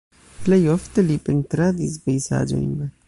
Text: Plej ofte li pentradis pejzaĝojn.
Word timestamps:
Plej 0.45 0.57
ofte 0.75 1.03
li 1.11 1.17
pentradis 1.27 1.99
pejzaĝojn. 2.07 2.75